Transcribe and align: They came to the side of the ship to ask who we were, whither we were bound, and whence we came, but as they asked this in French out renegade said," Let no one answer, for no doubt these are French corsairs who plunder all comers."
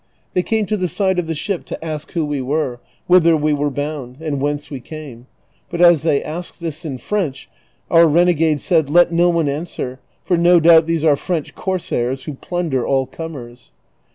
They 0.33 0.41
came 0.41 0.65
to 0.65 0.77
the 0.77 0.87
side 0.87 1.19
of 1.19 1.27
the 1.27 1.35
ship 1.35 1.63
to 1.65 1.85
ask 1.85 2.13
who 2.13 2.25
we 2.25 2.41
were, 2.41 2.79
whither 3.05 3.37
we 3.37 3.53
were 3.53 3.69
bound, 3.69 4.17
and 4.19 4.41
whence 4.41 4.71
we 4.71 4.79
came, 4.79 5.27
but 5.69 5.79
as 5.79 6.01
they 6.01 6.23
asked 6.23 6.59
this 6.59 6.83
in 6.83 6.97
French 6.97 7.47
out 7.91 8.11
renegade 8.11 8.61
said," 8.61 8.89
Let 8.89 9.11
no 9.11 9.29
one 9.29 9.47
answer, 9.47 9.99
for 10.23 10.37
no 10.37 10.59
doubt 10.59 10.87
these 10.87 11.05
are 11.05 11.15
French 11.15 11.53
corsairs 11.53 12.23
who 12.23 12.33
plunder 12.33 12.83
all 12.83 13.05
comers." 13.05 13.69